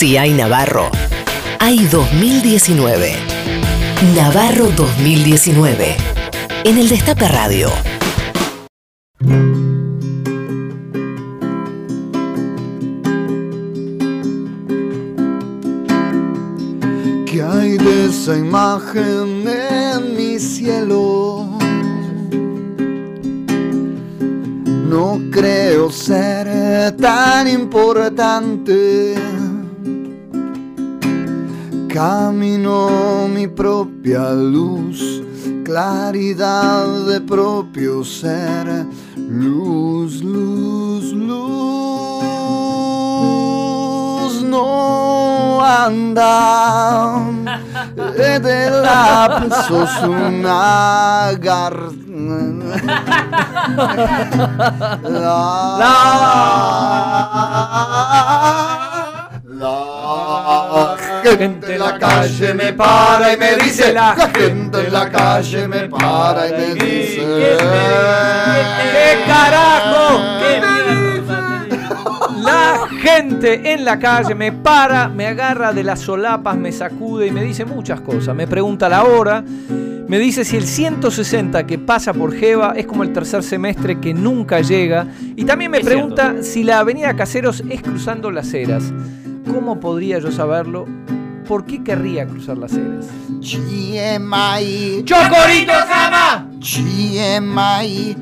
[0.00, 0.90] Si hay Navarro,
[1.58, 3.12] hay 2019.
[4.16, 5.94] Navarro 2019.
[6.64, 7.68] En el Destape Radio.
[17.26, 21.46] ¿Qué hay de esa imagen en mi cielo?
[24.88, 29.14] No creo ser tan importante.
[31.92, 35.22] Camino mi propia luz,
[35.64, 38.86] claridad de propio ser.
[39.16, 41.40] Luz, luz, luz,
[44.44, 47.26] no anda.
[47.96, 48.38] De
[48.80, 49.28] la
[50.06, 50.90] una
[61.36, 65.88] gente en la calle me para y me dice, la gente en la calle me
[65.88, 67.26] para y me dice,
[68.92, 70.40] ¿Qué carajo?
[70.40, 70.60] ¿Qué
[72.42, 77.30] La gente en la calle me para, me agarra de las solapas, me sacude y
[77.30, 78.34] me dice muchas cosas.
[78.34, 79.44] Me pregunta la hora,
[80.10, 84.12] me dice si el 160 que pasa por Jeva es como el tercer semestre que
[84.12, 85.06] nunca llega.
[85.36, 88.92] Y también me Es pregunta si la avenida Caseros es cruzando las eras.
[89.52, 90.86] ¿Cómo podría yo saberlo?
[91.50, 93.08] ¿Por qué querría cruzar las eras?
[93.40, 96.46] GMI, ¡Chocorito Sama!
[96.60, 98.16] GMI,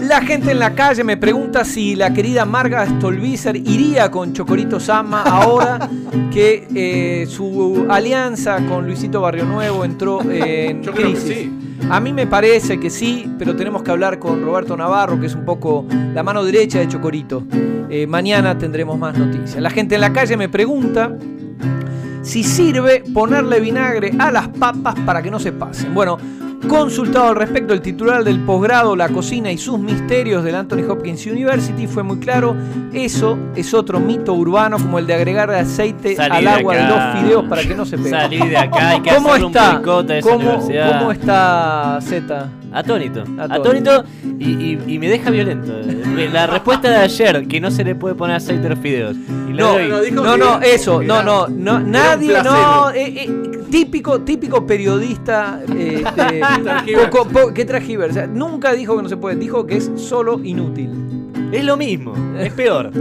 [0.00, 4.80] La gente en la calle me pregunta si la querida Marga Stolbizer iría con Chocorito
[4.80, 5.90] Sama ahora
[6.32, 11.36] que eh, su alianza con Luisito Barrio Nuevo entró en Yo creo que crisis.
[11.36, 11.61] sí.
[11.92, 15.34] A mí me parece que sí, pero tenemos que hablar con Roberto Navarro, que es
[15.34, 17.44] un poco la mano derecha de Chocorito.
[17.90, 19.60] Eh, mañana tendremos más noticias.
[19.60, 21.14] La gente en la calle me pregunta
[22.22, 25.92] si sirve ponerle vinagre a las papas para que no se pasen.
[25.92, 26.16] Bueno,
[26.68, 31.26] consultado al respecto, el titular del posgrado La cocina y sus misterios del Anthony Hopkins
[31.26, 32.56] University fue muy claro,
[32.92, 36.86] eso es otro mito urbano como el de agregar aceite Salí al de agua de,
[36.86, 38.12] dos fideos para que no se peguen.
[38.12, 39.72] Salí de acá, hay que ¿Cómo un está?
[39.74, 40.98] boicot a esa ¿Cómo, universidad.
[40.98, 42.48] ¿Cómo está Z?
[42.72, 43.20] Atónito.
[43.20, 43.54] Atónito.
[43.54, 44.04] Atónito,
[44.42, 45.72] y, y- y me deja violento.
[46.32, 49.16] La respuesta de ayer, que no se le puede poner aceite a los fideos.
[49.16, 53.24] Y No, no, dijo No, que no, era- eso, no, no, no, nadie, no, eh,
[53.24, 53.30] eh,
[53.70, 57.10] típico, típico periodista eh, este, Transgiversa.
[57.10, 58.26] poco- po- que transgiversa.
[58.26, 60.90] Nunca dijo que no se puede, dijo que es solo inútil.
[61.52, 62.90] Es lo mismo, es peor.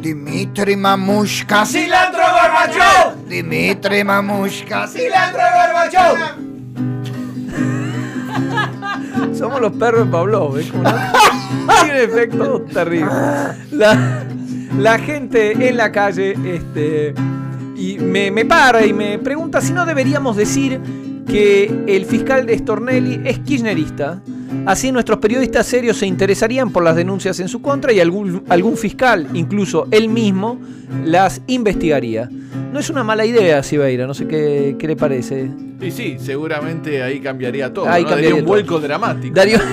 [0.00, 3.26] Dimitri Mamushka, ¡Cilantro Gorbachov!
[3.28, 6.18] Dimitri Mamushka, ¡Cilantro Gorbachov!
[9.34, 10.58] Somos los perros de Pavlov,
[11.84, 13.10] Tiene efecto terrible.
[13.72, 14.24] La,
[14.78, 17.14] la gente en la calle este,
[17.76, 20.80] y me, me para y me pregunta si no deberíamos decir
[21.26, 24.22] que el fiscal de Stornelli es kirchnerista.
[24.66, 28.76] Así nuestros periodistas serios se interesarían por las denuncias en su contra y algún, algún
[28.76, 30.58] fiscal, incluso él mismo,
[31.04, 32.28] las investigaría.
[32.74, 35.48] No es una mala idea, Sibeira, no sé qué, qué le parece.
[35.80, 37.88] Y sí, seguramente ahí cambiaría todo.
[37.88, 38.08] Ahí ¿no?
[38.08, 38.48] cambiaría Daría un todo.
[38.48, 39.32] vuelco dramático.
[39.32, 39.58] Darío.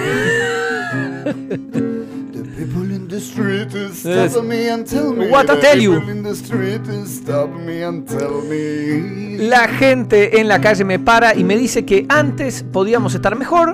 [2.32, 4.34] The people in the street is Yes.
[4.34, 5.30] stop me and tell me.
[5.30, 5.96] What I The tell you.
[5.96, 9.38] people in the street is stop me and tell me.
[9.50, 13.74] La gente en la calle me para y me dice que antes podíamos estar mejor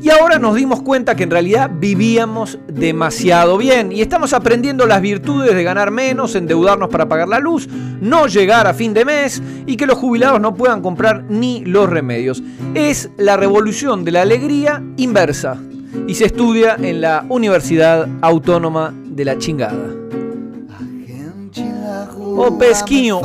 [0.00, 5.00] y ahora nos dimos cuenta que en realidad vivíamos demasiado bien y estamos aprendiendo las
[5.00, 7.68] virtudes de ganar menos, endeudarnos para pagar la luz,
[8.00, 11.88] no llegar a fin de mes y que los jubilados no puedan comprar ni los
[11.88, 12.42] remedios.
[12.74, 15.56] Es la revolución de la alegría inversa
[16.06, 19.94] y se estudia en la Universidad Autónoma de la Chingada.
[21.88, 23.20] Na rua Ô, Pesquinho.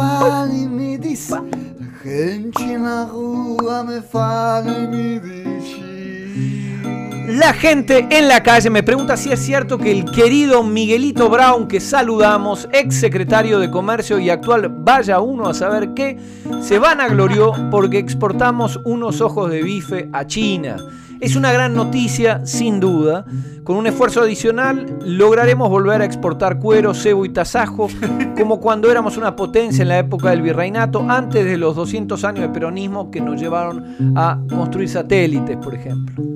[2.04, 6.63] gente na rua me fala e me diz.
[7.34, 11.68] La gente en la calle me pregunta si es cierto que el querido Miguelito Brown,
[11.68, 16.20] que saludamos, ex secretario de Comercio y actual vaya uno a saber qué,
[16.62, 20.78] se vanaglorió porque exportamos unos ojos de bife a China.
[21.20, 23.26] Es una gran noticia, sin duda.
[23.64, 27.88] Con un esfuerzo adicional lograremos volver a exportar cuero, cebo y tasajo,
[28.38, 32.42] como cuando éramos una potencia en la época del virreinato, antes de los 200 años
[32.42, 36.33] de peronismo que nos llevaron a construir satélites, por ejemplo.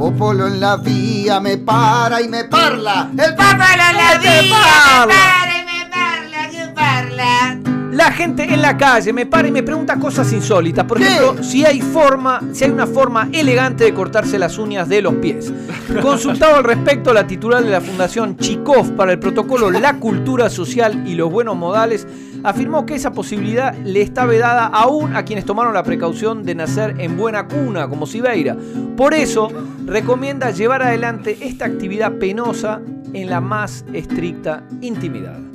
[0.00, 3.10] El popolo en la vía me para y me parla.
[3.12, 5.06] El Popolo en la ¡Te vía, parla!
[5.06, 7.60] me para y me parla, que parla.
[7.92, 10.86] La gente en la calle me para y me pregunta cosas insólitas.
[10.86, 11.04] Por ¿Qué?
[11.04, 15.16] ejemplo, si hay forma, si hay una forma elegante de cortarse las uñas de los
[15.16, 15.52] pies.
[16.00, 21.06] Consultado al respecto, la titular de la Fundación Chikov para el protocolo La Cultura Social
[21.06, 22.06] y los Buenos Modales
[22.42, 26.96] afirmó que esa posibilidad le está vedada aún a quienes tomaron la precaución de nacer
[26.98, 28.56] en buena cuna, como Sibeira.
[28.96, 29.48] Por eso,
[29.86, 32.80] recomienda llevar adelante esta actividad penosa
[33.12, 35.38] en la más estricta intimidad.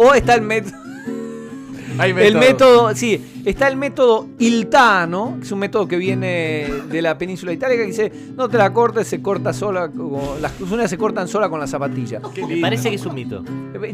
[0.00, 0.76] O está el método.
[1.98, 7.02] Hay El método, sí, está el método Iltano, que es un método que viene de
[7.02, 10.90] la península itálica, que dice, no te la cortes, se corta sola, como- las uñas
[10.90, 12.20] se cortan sola con la zapatilla.
[12.48, 13.42] Me parece que es un mito.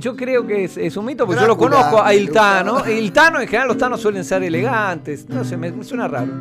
[0.00, 2.78] Yo creo que es, es un mito, porque yo lo conozco a Iltano.
[2.78, 2.90] Iltano.
[3.00, 6.32] Iltano, en general los tanos suelen ser elegantes, no sé, me, me suena raro.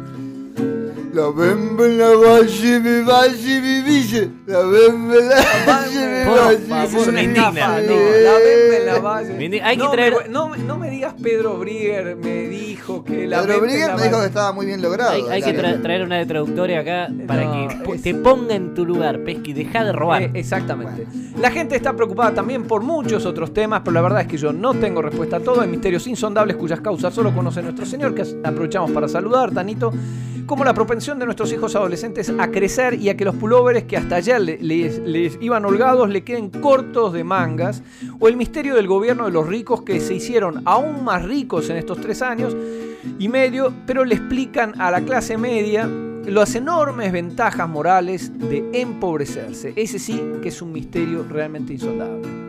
[1.13, 4.27] La bemba en la valle, mi valle, mi villa.
[4.47, 5.35] La bemba en la
[5.67, 7.49] valle, mi Por valle, favor, mi me villa.
[7.49, 7.67] indigna.
[7.67, 7.93] No,
[8.23, 9.33] la bemba en la valle.
[9.35, 9.67] Me indigna.
[9.67, 13.27] Hay que no, traer- me- no, me- no me digas Pedro Brieger me dijo que
[13.27, 13.61] la Pedro la
[13.95, 15.11] me dijo que estaba muy bien logrado.
[15.11, 18.55] Hay, hay que tra- traer una de traductora acá para No, que es- te ponga
[18.55, 19.53] en tu lugar, Pesqui.
[19.53, 20.23] Deja de robar.
[20.23, 21.05] Eh, exactamente.
[21.39, 24.51] La gente está preocupada también por muchos otros temas, pero la verdad es que yo
[24.51, 25.61] no tengo respuesta a todo.
[25.61, 29.93] Hay misterios insondables cuyas causas solo conoce nuestro Señor, que aprovechamos para saludar, Tanito,
[30.45, 33.97] como la propensión de nuestros hijos adolescentes a crecer y a que los pulóveres que
[33.97, 37.81] hasta ayer le- les, les iban holgados le queden cortos de mangas,
[38.19, 41.77] o el misterio del gobierno de los ricos que se hicieron aún más ricos en
[41.77, 42.55] estos tres años
[43.19, 45.87] y medio, pero le explican a la clase media
[46.25, 49.73] las enormes ventajas morales de empobrecerse.
[49.75, 52.42] Ese sí que es un misterio realmente insondable.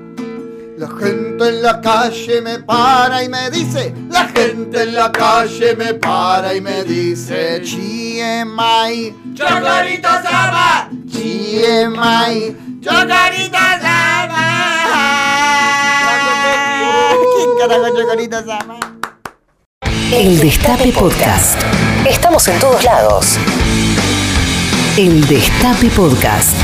[0.77, 5.77] La gente en la calle me para y me dice, la gente en la calle
[5.77, 14.35] me para y me dice, Chiemai, Chocorito Sama, Chiemai, Chocorito Sama.
[17.37, 18.81] ¿Quién carajo Chocorito Sama?
[20.13, 21.63] El Destape Podcast.
[22.05, 23.39] Estamos en todos lados.
[24.97, 26.57] El Destape Podcast.